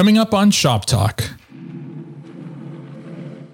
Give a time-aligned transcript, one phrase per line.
[0.00, 1.22] Coming up on Shop Talk.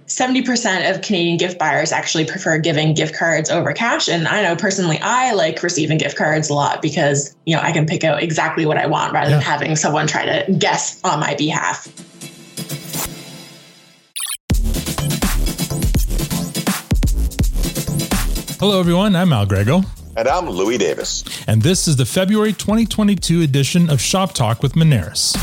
[0.06, 4.08] 70% of Canadian gift buyers actually prefer giving gift cards over cash.
[4.08, 7.72] And I know personally, I like receiving gift cards a lot because, you know, I
[7.72, 9.38] can pick out exactly what I want rather yeah.
[9.38, 11.88] than having someone try to guess on my behalf.
[18.61, 19.17] Hello, everyone.
[19.17, 19.83] I'm Al Grego.
[20.17, 21.25] And I'm Louis Davis.
[21.49, 25.35] And this is the February 2022 edition of Shop Talk with Moneris.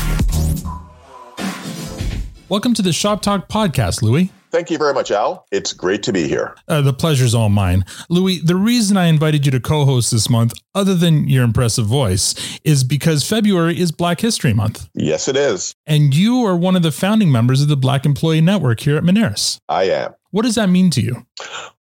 [2.54, 4.30] Welcome to the Shop Talk podcast, Louis.
[4.52, 5.44] Thank you very much, Al.
[5.50, 6.54] It's great to be here.
[6.68, 7.84] Uh, the pleasure's all mine.
[8.08, 11.86] Louis, the reason I invited you to co host this month, other than your impressive
[11.86, 14.88] voice, is because February is Black History Month.
[14.94, 15.74] Yes, it is.
[15.88, 19.02] And you are one of the founding members of the Black Employee Network here at
[19.02, 19.58] Moneris.
[19.68, 20.14] I am.
[20.30, 21.26] What does that mean to you?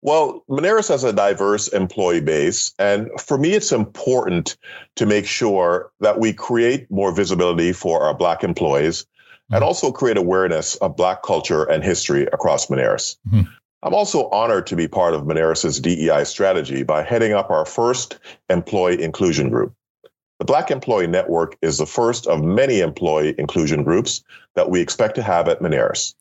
[0.01, 2.73] Well, Moneris has a diverse employee base.
[2.79, 4.57] And for me, it's important
[4.97, 9.05] to make sure that we create more visibility for our Black employees
[9.53, 13.17] and also create awareness of Black culture and history across Moneris.
[13.29, 13.43] Mm-hmm.
[13.85, 18.19] I'm also honored to be part of Moneris's DEI strategy by heading up our first
[18.49, 19.75] employee inclusion group.
[20.39, 25.15] The Black Employee Network is the first of many employee inclusion groups that we expect
[25.17, 26.15] to have at Moneris.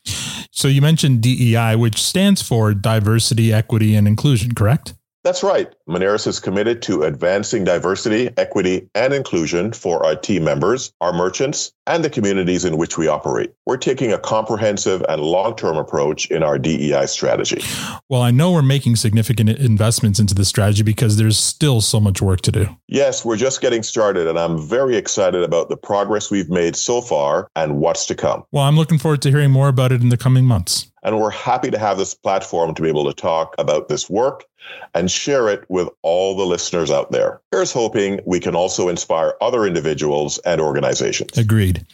[0.51, 4.93] So you mentioned DEI, which stands for diversity, equity, and inclusion, correct?
[5.23, 5.71] That's right.
[5.87, 11.71] Moneris is committed to advancing diversity, equity, and inclusion for our team members, our merchants,
[11.85, 13.53] and the communities in which we operate.
[13.67, 17.61] We're taking a comprehensive and long term approach in our DEI strategy.
[18.09, 22.21] Well, I know we're making significant investments into the strategy because there's still so much
[22.21, 22.75] work to do.
[22.87, 26.99] Yes, we're just getting started, and I'm very excited about the progress we've made so
[26.99, 28.43] far and what's to come.
[28.51, 30.90] Well, I'm looking forward to hearing more about it in the coming months.
[31.03, 34.45] And we're happy to have this platform to be able to talk about this work
[34.93, 37.41] and share it with all the listeners out there.
[37.51, 41.37] Here's hoping we can also inspire other individuals and organizations.
[41.37, 41.85] Agreed.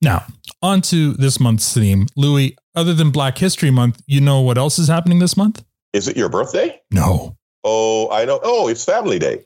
[0.00, 0.24] Now,
[0.62, 2.06] on to this month's theme.
[2.16, 5.64] Louis, other than Black History Month, you know what else is happening this month?
[5.92, 6.80] Is it your birthday?
[6.90, 7.36] No.
[7.64, 8.40] Oh, I know.
[8.42, 9.44] Oh, it's Family Day.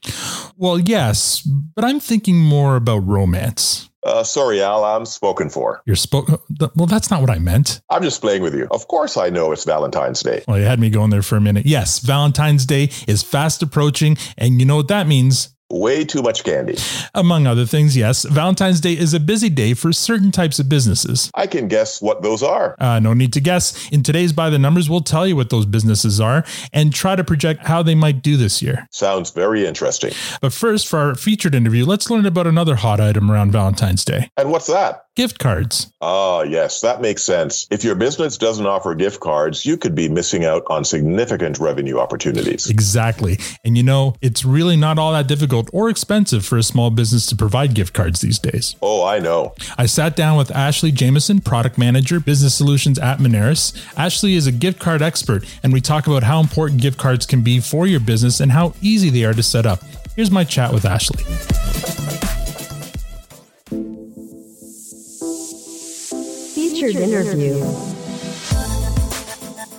[0.56, 3.90] Well, yes, but I'm thinking more about romance.
[4.04, 5.82] Uh, sorry, Al, I'm spoken for.
[5.86, 6.36] You're spoken.
[6.74, 7.80] Well, that's not what I meant.
[7.90, 8.68] I'm just playing with you.
[8.70, 10.44] Of course, I know it's Valentine's Day.
[10.46, 11.66] Well, you had me going there for a minute.
[11.66, 16.44] Yes, Valentine's Day is fast approaching, and you know what that means way too much
[16.44, 16.76] candy.
[17.14, 21.30] Among other things, yes, Valentine's Day is a busy day for certain types of businesses.
[21.34, 22.76] I can guess what those are.
[22.78, 23.90] Uh, no need to guess.
[23.90, 27.24] In today's By the Numbers, we'll tell you what those businesses are and try to
[27.24, 28.86] project how they might do this year.
[28.90, 30.12] Sounds very interesting.
[30.40, 34.30] But first, for our featured interview, let's learn about another hot item around Valentine's Day.
[34.36, 35.03] And what's that?
[35.14, 35.92] Gift cards.
[36.00, 37.66] Ah, yes, that makes sense.
[37.70, 41.98] If your business doesn't offer gift cards, you could be missing out on significant revenue
[41.98, 42.68] opportunities.
[42.68, 43.38] Exactly.
[43.64, 47.26] And you know, it's really not all that difficult or expensive for a small business
[47.26, 48.76] to provide gift cards these days.
[48.82, 49.54] Oh, I know.
[49.78, 53.74] I sat down with Ashley Jameson, product manager, business solutions at Moneris.
[53.96, 57.42] Ashley is a gift card expert, and we talk about how important gift cards can
[57.42, 59.80] be for your business and how easy they are to set up.
[60.16, 62.03] Here's my chat with Ashley.
[66.92, 67.64] Featured interview.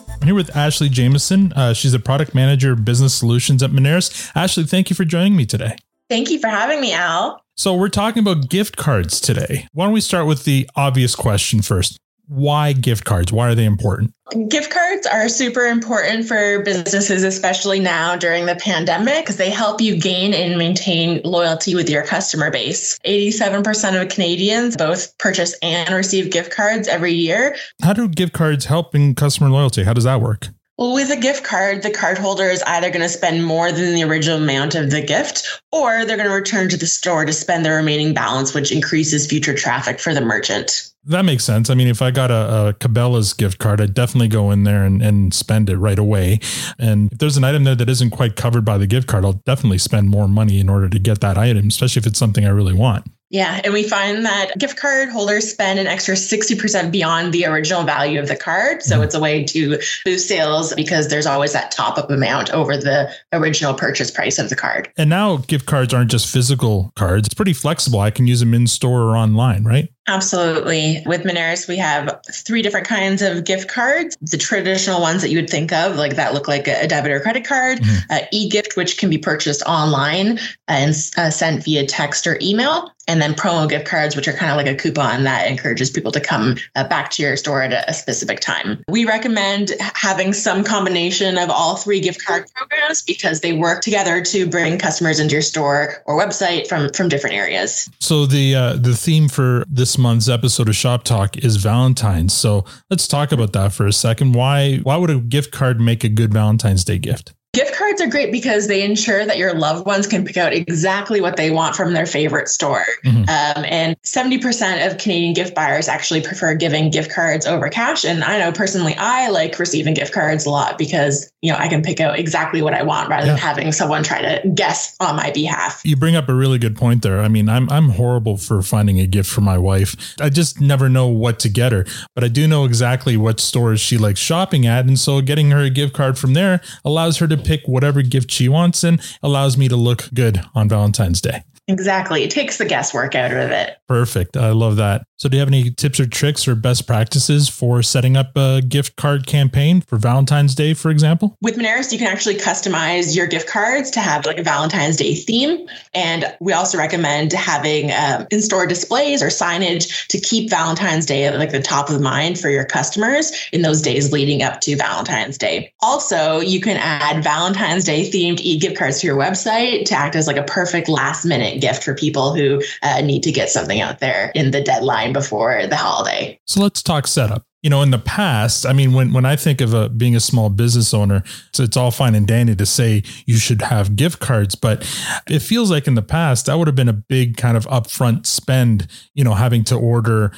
[0.09, 1.53] I'm here with Ashley Jameson.
[1.53, 4.31] Uh, she's a product manager of business solutions at Moneris.
[4.35, 5.75] Ashley, thank you for joining me today.
[6.09, 7.41] Thank you for having me, Al.
[7.57, 9.67] So, we're talking about gift cards today.
[9.71, 11.97] Why don't we start with the obvious question first?
[12.27, 13.31] Why gift cards?
[13.31, 14.13] Why are they important?
[14.49, 19.79] Gift cards are super important for businesses, especially now during the pandemic, because they help
[19.81, 22.97] you gain and maintain loyalty with your customer base.
[23.05, 27.55] 87% of Canadians both purchase and receive gift cards every year.
[27.81, 29.83] How do gift cards help in customer loyalty?
[29.83, 30.49] How does that work?
[30.77, 34.03] Well, with a gift card, the cardholder is either going to spend more than the
[34.03, 37.63] original amount of the gift, or they're going to return to the store to spend
[37.63, 40.91] the remaining balance, which increases future traffic for the merchant.
[41.07, 41.69] That makes sense.
[41.69, 44.83] I mean, if I got a, a Cabela's gift card, I'd definitely go in there
[44.83, 46.39] and, and spend it right away.
[46.79, 49.33] And if there's an item there that isn't quite covered by the gift card, I'll
[49.33, 52.49] definitely spend more money in order to get that item, especially if it's something I
[52.49, 53.05] really want.
[53.31, 57.83] Yeah, and we find that gift card holders spend an extra 60% beyond the original
[57.83, 58.83] value of the card.
[58.83, 59.03] So mm-hmm.
[59.03, 63.11] it's a way to boost sales because there's always that top up amount over the
[63.33, 64.91] original purchase price of the card.
[64.95, 67.99] And now gift cards aren't just physical cards, it's pretty flexible.
[67.99, 69.89] I can use them in store or online, right?
[70.07, 71.01] Absolutely.
[71.05, 74.15] With Moneris, we have three different kinds of gift cards.
[74.21, 77.19] The traditional ones that you would think of, like that look like a debit or
[77.19, 78.11] credit card, mm-hmm.
[78.11, 83.21] uh, e-gift, which can be purchased online and uh, sent via text or email and
[83.21, 86.19] then promo gift cards, which are kind of like a coupon that encourages people to
[86.19, 88.83] come uh, back to your store at a, a, specific time.
[88.87, 94.23] We recommend having some combination of all three gift card programs because they work together
[94.23, 97.89] to bring customers into your store or website from from different areas.
[97.99, 102.33] So the uh, the theme for this month's episode of Shop Talk is Valentine's.
[102.33, 104.33] So let's talk about that for a second.
[104.33, 107.33] Why why would a gift card make a good Valentine's Day gift?
[107.55, 111.21] Gift cards are great because they ensure that your loved ones can pick out exactly
[111.21, 112.85] what they want from their favorite store.
[113.05, 113.19] Mm-hmm.
[113.19, 118.03] Um, and 70% of Canadian gift buyers actually prefer giving gift cards over cash.
[118.03, 121.69] And I know personally, I like receiving gift cards a lot because, you know, I
[121.69, 123.31] can pick out exactly what I want rather yeah.
[123.31, 125.81] than having someone try to guess on my behalf.
[125.85, 127.21] You bring up a really good point there.
[127.21, 129.95] I mean, I'm, I'm horrible for finding a gift for my wife.
[130.19, 131.85] I just never know what to get her,
[132.15, 134.85] but I do know exactly what stores she likes shopping at.
[134.85, 138.31] And so getting her a gift card from there allows her to pick whatever gift
[138.31, 141.43] she wants and allows me to look good on Valentine's Day.
[141.67, 142.23] Exactly.
[142.23, 143.77] It takes the guesswork out of it.
[143.87, 144.37] Perfect.
[144.37, 145.07] I love that.
[145.17, 148.61] So, do you have any tips or tricks or best practices for setting up a
[148.61, 151.37] gift card campaign for Valentine's Day, for example?
[151.41, 155.15] With Moneris, you can actually customize your gift cards to have like a Valentine's Day
[155.15, 155.67] theme.
[155.93, 161.23] And we also recommend having um, in store displays or signage to keep Valentine's Day
[161.23, 164.75] at like the top of mind for your customers in those days leading up to
[164.75, 165.73] Valentine's Day.
[165.79, 170.15] Also, you can add Valentine's Day themed e gift cards to your website to act
[170.15, 173.81] as like a perfect last minute gift for people who uh, need to get something
[173.81, 176.39] out there in the deadline before the holiday.
[176.45, 179.59] So let's talk setup you know, in the past, I mean, when, when I think
[179.59, 183.01] of a, being a small business owner, so it's all fine and dandy to say
[183.25, 184.83] you should have gift cards, but
[185.27, 188.27] it feels like in the past that would have been a big kind of upfront
[188.27, 188.85] spend,
[189.15, 190.31] you know, having to order,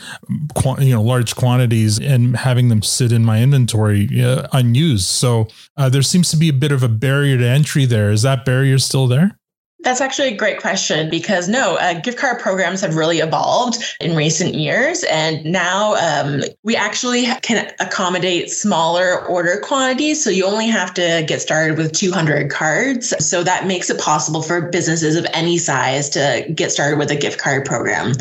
[0.80, 5.10] you know, large quantities and having them sit in my inventory uh, unused.
[5.10, 8.10] So uh, there seems to be a bit of a barrier to entry there.
[8.10, 9.37] Is that barrier still there?
[9.82, 14.16] That's actually a great question because no, uh, gift card programs have really evolved in
[14.16, 15.04] recent years.
[15.04, 20.24] And now um, we actually can accommodate smaller order quantities.
[20.24, 23.14] So you only have to get started with 200 cards.
[23.24, 27.16] So that makes it possible for businesses of any size to get started with a
[27.16, 28.14] gift card program.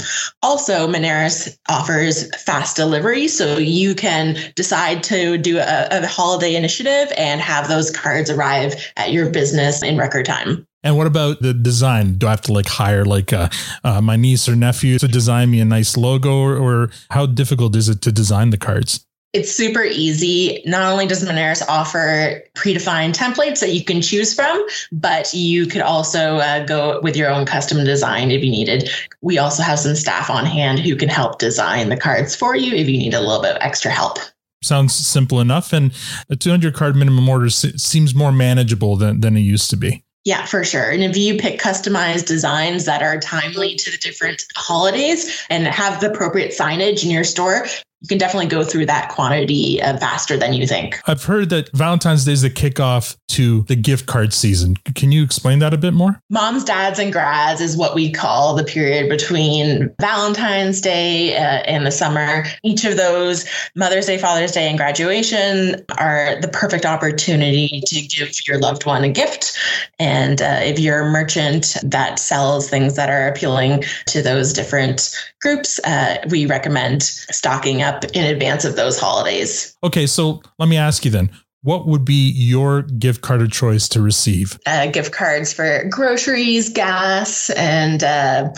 [0.42, 3.28] Also, Moneris offers fast delivery.
[3.28, 8.74] So you can decide to do a, a holiday initiative and have those cards arrive
[8.98, 10.66] at your business in record time.
[10.82, 12.14] And what about the design?
[12.14, 13.48] Do I have to like hire like uh,
[13.82, 17.74] uh, my niece or nephew to design me a nice logo, or, or how difficult
[17.74, 19.04] is it to design the cards?
[19.32, 20.62] It's super easy.
[20.64, 25.82] Not only does Moneris offer predefined templates that you can choose from, but you could
[25.82, 28.88] also uh, go with your own custom design if you needed.
[29.20, 32.72] We also have some staff on hand who can help design the cards for you
[32.72, 34.18] if you need a little bit of extra help
[34.62, 35.92] sounds simple enough and
[36.28, 40.44] a 200 card minimum order seems more manageable than, than it used to be yeah,
[40.44, 40.90] for sure.
[40.90, 46.00] And if you pick customized designs that are timely to the different holidays and have
[46.00, 47.68] the appropriate signage in your store,
[48.00, 51.00] you can definitely go through that quantity uh, faster than you think.
[51.06, 54.76] I've heard that Valentine's Day is the kickoff to the gift card season.
[54.94, 56.20] Can you explain that a bit more?
[56.30, 61.86] Moms, dads, and grads is what we call the period between Valentine's Day uh, and
[61.86, 62.44] the summer.
[62.62, 68.46] Each of those, Mother's Day, Father's Day, and graduation, are the perfect opportunity to give
[68.46, 69.56] your loved one a gift.
[69.98, 75.14] And uh, if you're a merchant that sells things that are appealing to those different
[75.46, 79.76] groups, uh, we recommend stocking up in advance of those holidays.
[79.84, 81.30] Okay, so let me ask you then
[81.66, 84.56] what would be your gift card of choice to receive?
[84.66, 88.48] Uh, gift cards for groceries, gas, and uh,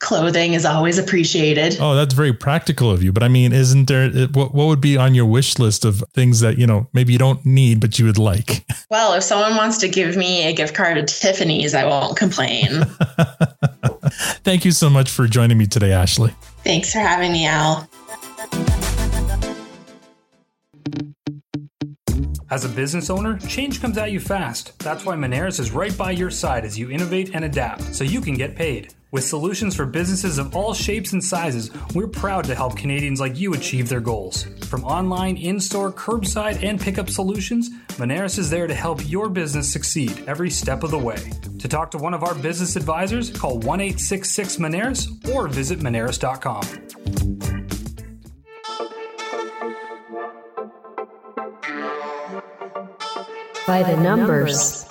[0.00, 1.78] clothing is always appreciated.
[1.80, 3.10] Oh, that's very practical of you.
[3.10, 6.40] But I mean, isn't there what, what would be on your wish list of things
[6.40, 8.66] that, you know, maybe you don't need, but you would like?
[8.90, 12.84] Well, if someone wants to give me a gift card to Tiffany's, I won't complain.
[14.44, 16.34] Thank you so much for joining me today, Ashley.
[16.64, 17.88] Thanks for having me, Al.
[22.50, 24.78] As a business owner, change comes at you fast.
[24.78, 28.22] That's why Moneris is right by your side as you innovate and adapt so you
[28.22, 28.94] can get paid.
[29.10, 33.38] With solutions for businesses of all shapes and sizes, we're proud to help Canadians like
[33.38, 34.44] you achieve their goals.
[34.64, 39.70] From online, in store, curbside, and pickup solutions, Moneris is there to help your business
[39.70, 41.30] succeed every step of the way.
[41.58, 47.57] To talk to one of our business advisors, call 1 866 Moneris or visit Moneris.com.
[53.68, 54.86] by the numbers.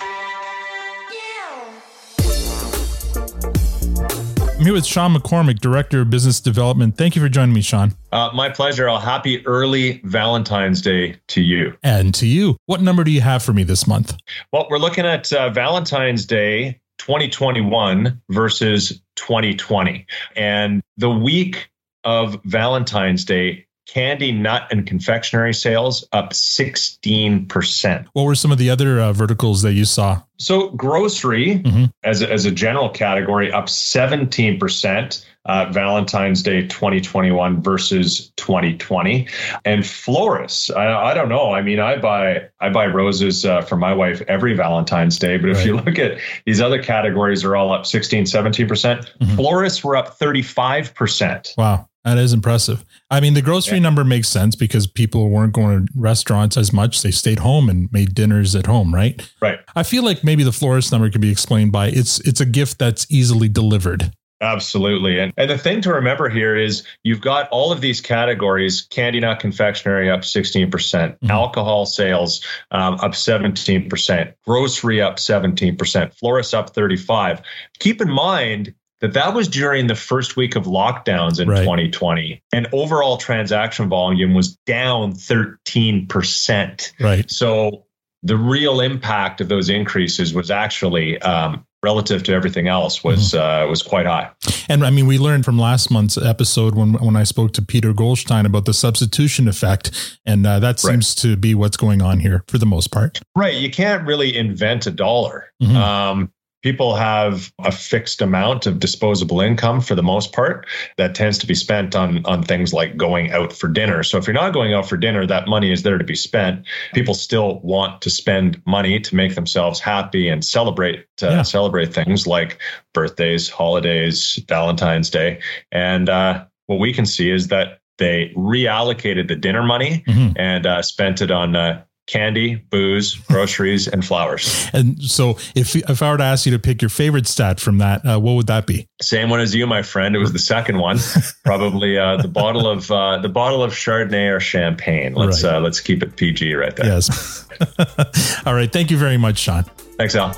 [4.56, 6.96] I'm here with Sean McCormick, Director of Business Development.
[6.96, 7.92] Thank you for joining me, Sean.
[8.12, 8.86] Uh, my pleasure.
[8.86, 11.76] A happy early Valentine's Day to you.
[11.82, 12.56] And to you.
[12.66, 14.16] What number do you have for me this month?
[14.52, 20.06] Well, we're looking at uh, Valentine's Day 2021 versus 2020.
[20.36, 21.68] And the week
[22.04, 28.06] of Valentine's Day candy, nut, and confectionery sales up 16%.
[28.12, 30.22] What were some of the other uh, verticals that you saw?
[30.38, 31.86] So, grocery mm-hmm.
[32.04, 35.24] as, a, as a general category up 17%.
[35.48, 39.26] uh, Valentine's Day 2021 versus 2020.
[39.64, 41.52] And florists, I, I, don't know.
[41.52, 45.48] I mean, I buy I buy roses uh, for my wife every Valentine's Day, but
[45.48, 45.66] if right.
[45.66, 49.10] you look at these other categories, are all up 16, 17 percent.
[49.20, 49.36] Mm-hmm.
[49.36, 51.54] Florists were up 35 percent.
[51.56, 51.87] Wow.
[52.04, 52.84] That is impressive.
[53.10, 53.82] I mean, the grocery yeah.
[53.82, 57.02] number makes sense because people weren't going to restaurants as much.
[57.02, 59.30] They stayed home and made dinners at home, right?
[59.40, 59.58] Right.
[59.74, 62.78] I feel like maybe the florist number could be explained by it's it's a gift
[62.78, 64.12] that's easily delivered.
[64.40, 65.18] Absolutely.
[65.18, 69.18] And, and the thing to remember here is you've got all of these categories candy
[69.18, 76.14] nut confectionery up 16%, percent mm hmm alcohol sales um, up 17%, grocery up 17%,
[76.14, 77.42] florist up 35.
[77.78, 81.60] Keep in mind, that that was during the first week of lockdowns in right.
[81.60, 87.84] 2020 and overall transaction volume was down 13% right so
[88.22, 93.64] the real impact of those increases was actually um, relative to everything else was mm-hmm.
[93.64, 94.30] uh, was quite high.
[94.68, 97.92] And I mean, we learned from last month's episode when when I spoke to Peter
[97.92, 101.22] Goldstein about the substitution effect, and uh, that seems right.
[101.30, 103.20] to be what's going on here for the most part.
[103.36, 103.54] Right.
[103.54, 105.52] You can't really invent a dollar.
[105.62, 105.76] Mm-hmm.
[105.76, 111.38] Um, people have a fixed amount of disposable income for the most part that tends
[111.38, 114.52] to be spent on on things like going out for dinner so if you're not
[114.52, 118.10] going out for dinner that money is there to be spent people still want to
[118.10, 121.42] spend money to make themselves happy and celebrate uh, yeah.
[121.42, 122.58] celebrate things like
[122.92, 125.40] birthdays holidays valentine's day
[125.72, 130.32] and uh, what we can see is that they reallocated the dinner money mm-hmm.
[130.36, 134.66] and uh, spent it on uh, candy, booze, groceries, and flowers.
[134.72, 137.78] And so, if if I were to ask you to pick your favorite stat from
[137.78, 138.88] that, uh, what would that be?
[139.00, 140.16] Same one as you, my friend.
[140.16, 140.98] It was the second one,
[141.44, 145.14] probably uh, the bottle of uh, the bottle of Chardonnay or champagne.
[145.14, 145.54] Let's right.
[145.54, 146.86] Uh, let's keep it PG right there.
[146.86, 147.46] Yes.
[148.46, 148.72] All right.
[148.72, 149.64] Thank you very much, Sean.
[149.98, 150.34] Thanks, Al.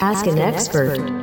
[0.00, 1.21] Ask an expert.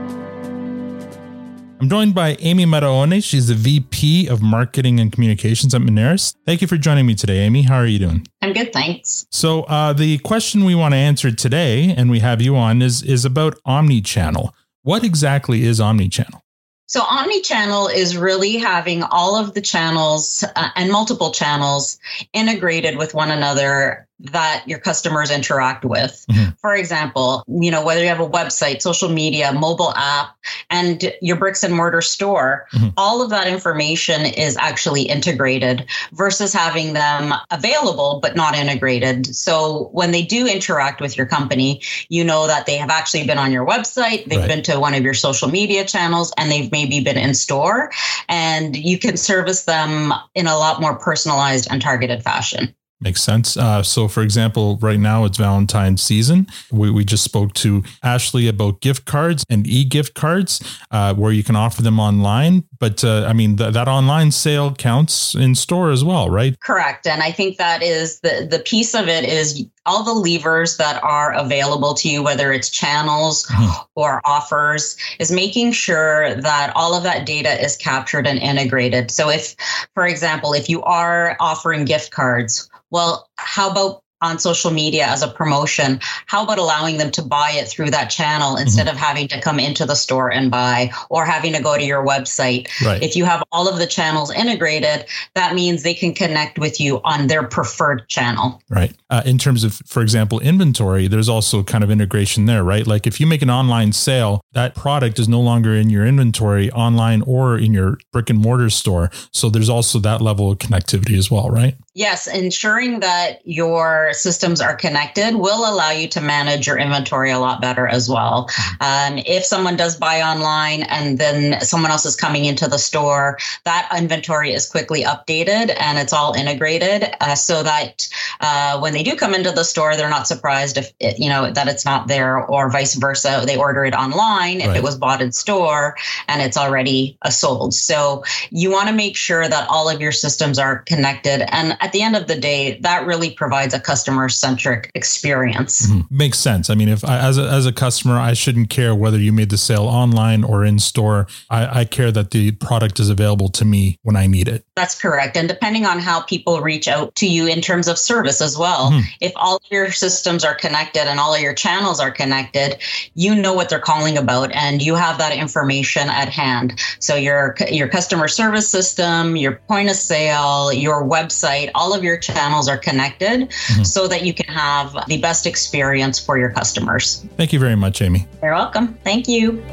[1.81, 3.23] I'm joined by Amy Maraone.
[3.23, 6.35] She's the VP of Marketing and Communications at Moneris.
[6.45, 7.61] Thank you for joining me today, Amy.
[7.61, 8.27] How are you doing?
[8.41, 9.25] I'm good, thanks.
[9.31, 13.01] So, uh, the question we want to answer today, and we have you on, is
[13.01, 14.53] is about omni-channel.
[14.81, 16.43] What exactly is omni-channel?
[16.87, 21.97] So, omni-channel is really having all of the channels uh, and multiple channels
[22.33, 26.25] integrated with one another that your customers interact with.
[26.29, 26.51] Mm-hmm.
[26.59, 30.35] For example, you know, whether you have a website, social media, mobile app,
[30.69, 32.89] and your bricks and mortar store, mm-hmm.
[32.97, 39.33] all of that information is actually integrated versus having them available but not integrated.
[39.35, 43.37] So when they do interact with your company, you know that they have actually been
[43.37, 44.47] on your website, they've right.
[44.47, 47.91] been to one of your social media channels, and they've maybe been in store,
[48.27, 52.75] and you can service them in a lot more personalized and targeted fashion.
[53.01, 53.55] Makes sense.
[53.55, 56.47] Uh, so, for example, right now it's Valentine's season.
[56.69, 61.31] We, we just spoke to Ashley about gift cards and e gift cards uh, where
[61.31, 62.65] you can offer them online.
[62.77, 66.59] But uh, I mean, th- that online sale counts in store as well, right?
[66.59, 67.07] Correct.
[67.07, 71.01] And I think that is the, the piece of it is all the levers that
[71.01, 73.81] are available to you, whether it's channels mm-hmm.
[73.95, 79.09] or offers, is making sure that all of that data is captured and integrated.
[79.09, 79.55] So, if,
[79.93, 85.21] for example, if you are offering gift cards, well, how about on social media as
[85.21, 85.99] a promotion?
[86.25, 88.95] How about allowing them to buy it through that channel instead mm-hmm.
[88.95, 92.05] of having to come into the store and buy or having to go to your
[92.05, 92.67] website?
[92.85, 93.01] Right.
[93.01, 95.05] if you have all of the channels integrated
[95.35, 98.61] that means they can connect with you on their preferred channel.
[98.69, 98.93] Right.
[99.09, 102.85] Uh, in terms of for example inventory there's also kind of integration there right?
[102.85, 106.71] Like if you make an online sale that product is no longer in your inventory
[106.71, 109.11] online or in your brick and mortar store.
[109.31, 114.61] So there's also that level of connectivity as well right yes ensuring that your systems
[114.61, 118.49] are connected will allow you to manage your inventory a lot better as well.
[118.81, 123.37] Um, if someone does buy online and then someone else is coming into the store,
[123.65, 128.07] that inventory is quickly updated and it's all integrated uh, so that
[128.41, 131.51] uh, when they do come into the store, they're not surprised if it, you know
[131.51, 133.43] that it's not there, or vice versa.
[133.45, 135.95] They order it online if it was bought in store
[136.27, 137.73] and it's already uh, sold.
[137.73, 141.91] So you want to make sure that all of your systems are connected, and at
[141.91, 145.87] the end of the day, that really provides a customer centric experience.
[145.87, 146.17] Mm-hmm.
[146.17, 146.69] Makes sense.
[146.69, 149.49] I mean, if I, as a, as a customer, I shouldn't care whether you made
[149.49, 151.27] the sale online or in store.
[151.49, 154.65] I, I care that the product is available to me when I need it.
[154.75, 155.35] That's correct.
[155.35, 158.91] And depending on how people reach out to you in terms of service as well,
[158.91, 159.01] mm-hmm.
[159.21, 162.77] if all your systems are connected and all of your channels are connected,
[163.13, 166.79] you know what they're calling about and you have that information at hand.
[166.99, 172.17] So your your customer service system, your point of sale, your website, all of your
[172.17, 173.83] channels are connected mm-hmm.
[173.83, 177.25] so that you can have the best experience for your customers.
[177.37, 178.27] Thank you very much, Amy.
[178.41, 178.95] You're welcome.
[179.03, 179.63] Thank you.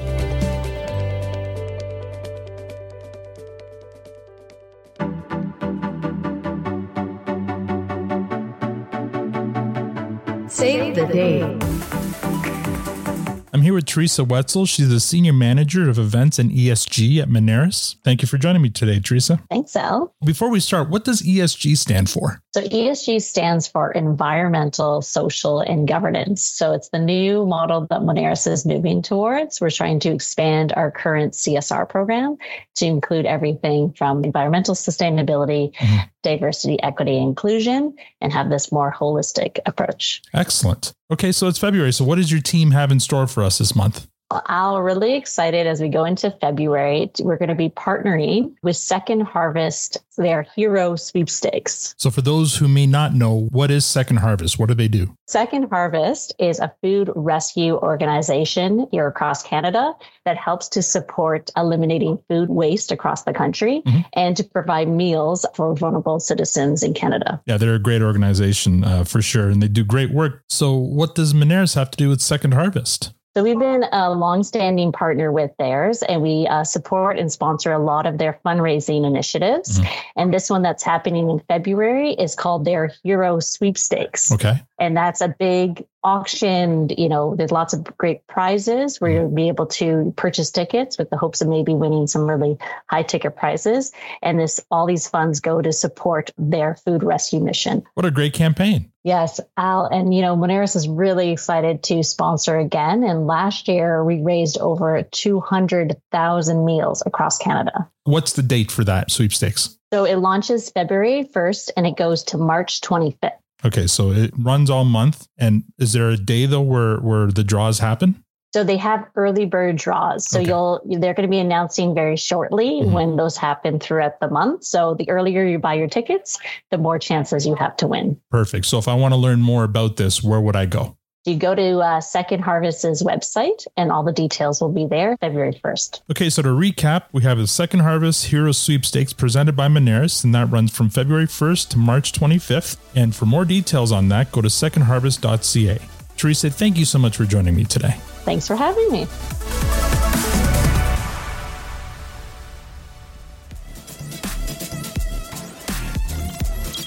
[13.86, 14.66] Theresa Wetzel.
[14.66, 17.96] She's the Senior Manager of Events and ESG at Moneris.
[18.04, 19.40] Thank you for joining me today, Theresa.
[19.50, 20.14] Thanks, Al.
[20.24, 22.40] Before we start, what does ESG stand for?
[22.54, 26.42] So, ESG stands for Environmental, Social, and Governance.
[26.42, 29.60] So, it's the new model that Moneris is moving towards.
[29.60, 32.36] We're trying to expand our current CSR program
[32.76, 35.96] to include everything from environmental sustainability, mm-hmm.
[36.26, 40.22] Diversity, equity, inclusion, and have this more holistic approach.
[40.34, 40.92] Excellent.
[41.12, 41.92] Okay, so it's February.
[41.92, 44.08] So, what does your team have in store for us this month?
[44.30, 47.10] I'm really excited as we go into February.
[47.20, 51.94] We're going to be partnering with Second Harvest, their Hero Sweepstakes.
[51.98, 54.58] So, for those who may not know, what is Second Harvest?
[54.58, 55.16] What do they do?
[55.28, 59.92] Second Harvest is a food rescue organization here across Canada
[60.24, 64.00] that helps to support eliminating food waste across the country mm-hmm.
[64.14, 67.40] and to provide meals for vulnerable citizens in Canada.
[67.46, 70.42] Yeah, they're a great organization uh, for sure, and they do great work.
[70.48, 73.12] So, what does Moneris have to do with Second Harvest?
[73.36, 77.78] So we've been a longstanding partner with theirs, and we uh, support and sponsor a
[77.78, 79.78] lot of their fundraising initiatives.
[79.78, 80.08] Mm-hmm.
[80.16, 84.32] And this one that's happening in February is called their Hero Sweepstakes.
[84.32, 84.54] Okay.
[84.78, 86.88] And that's a big auction.
[86.90, 91.10] You know, there's lots of great prizes where you'll be able to purchase tickets with
[91.10, 93.92] the hopes of maybe winning some really high ticket prizes.
[94.22, 97.84] And this, all these funds go to support their food rescue mission.
[97.94, 98.92] What a great campaign.
[99.02, 99.86] Yes, Al.
[99.86, 103.04] And, you know, Moneris is really excited to sponsor again.
[103.04, 107.88] And last year we raised over 200,000 meals across Canada.
[108.04, 109.78] What's the date for that sweepstakes?
[109.92, 113.30] So it launches February 1st and it goes to March 25th.
[113.66, 115.26] Okay, so it runs all month.
[115.38, 118.22] And is there a day though where where the draws happen?
[118.54, 120.30] So they have early bird draws.
[120.30, 120.48] So okay.
[120.48, 122.92] you'll they're going to be announcing very shortly mm-hmm.
[122.92, 124.64] when those happen throughout the month.
[124.64, 126.38] So the earlier you buy your tickets,
[126.70, 128.18] the more chances you have to win.
[128.30, 128.66] Perfect.
[128.66, 130.96] So if I want to learn more about this, where would I go?
[131.26, 135.60] You go to uh, Second Harvest's website, and all the details will be there February
[135.64, 136.02] 1st.
[136.12, 140.32] Okay, so to recap, we have the Second Harvest Hero Sweepstakes presented by Moneris, and
[140.36, 142.76] that runs from February 1st to March 25th.
[142.94, 145.80] And for more details on that, go to secondharvest.ca.
[146.16, 147.96] Theresa, thank you so much for joining me today.
[148.24, 149.08] Thanks for having me.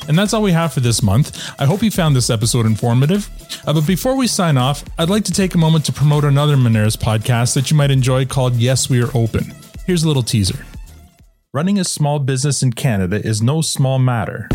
[0.07, 1.37] And that's all we have for this month.
[1.59, 3.29] I hope you found this episode informative.
[3.65, 6.55] Uh, but before we sign off, I'd like to take a moment to promote another
[6.55, 9.53] Moneris podcast that you might enjoy called Yes, We Are Open.
[9.85, 10.65] Here's a little teaser.
[11.53, 14.47] Running a small business in Canada is no small matter.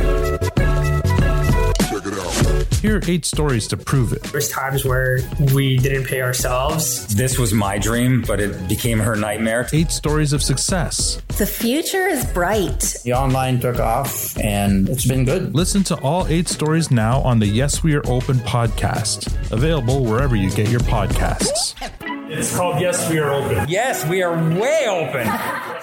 [2.84, 4.22] Here are eight stories to prove it.
[4.24, 5.20] There's times where
[5.54, 7.06] we didn't pay ourselves.
[7.16, 9.66] This was my dream, but it became her nightmare.
[9.72, 11.22] Eight stories of success.
[11.38, 12.96] The future is bright.
[13.02, 15.54] The online took off and it's been good.
[15.54, 20.36] Listen to all eight stories now on the Yes We Are Open podcast, available wherever
[20.36, 21.74] you get your podcasts.
[22.30, 23.66] It's called Yes We Are Open.
[23.66, 25.26] Yes, we are way open.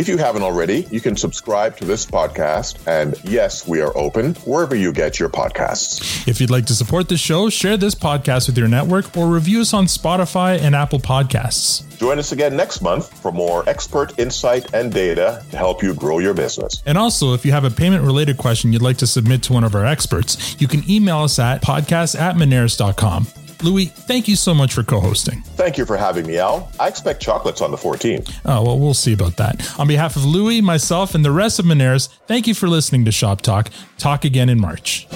[0.00, 2.78] If you haven't already, you can subscribe to this podcast.
[2.86, 6.26] And yes, we are open wherever you get your podcasts.
[6.26, 9.60] If you'd like to support the show, share this podcast with your network or review
[9.60, 11.86] us on Spotify and Apple Podcasts.
[11.98, 16.18] Join us again next month for more expert insight and data to help you grow
[16.18, 16.82] your business.
[16.86, 19.64] And also, if you have a payment related question you'd like to submit to one
[19.64, 23.26] of our experts, you can email us at podcast at moneris.com.
[23.62, 25.42] Louis, thank you so much for co hosting.
[25.56, 26.70] Thank you for having me, Al.
[26.80, 28.32] I expect chocolates on the 14th.
[28.44, 29.78] Oh, well, we'll see about that.
[29.78, 33.12] On behalf of Louis, myself, and the rest of Moneris, thank you for listening to
[33.12, 33.70] Shop Talk.
[33.98, 35.06] Talk again in March.